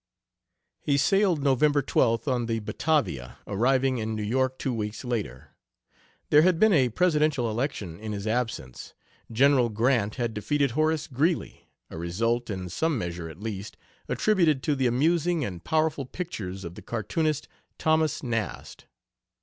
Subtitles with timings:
[0.79, 5.51] He sailed November 12th on the Batavia, arriving in New York two weeks later.
[6.31, 8.95] There had been a presidential election in his absence.
[9.31, 13.77] General Grant had defeated Horace Greeley, a result, in some measure at least,
[14.09, 17.47] attributed to the amusing and powerful pictures of the cartoonist,
[17.77, 18.85] Thomas Nast.